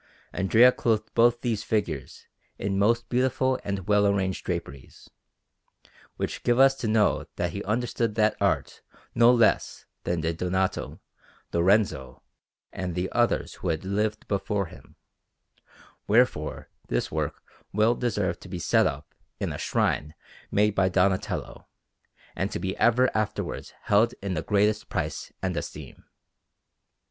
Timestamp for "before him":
14.27-14.95